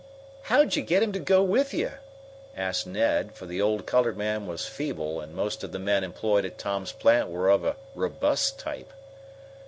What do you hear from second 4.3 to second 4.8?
was